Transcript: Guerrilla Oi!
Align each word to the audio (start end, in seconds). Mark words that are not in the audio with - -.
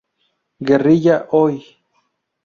Guerrilla 0.69 1.27
Oi! 1.29 1.55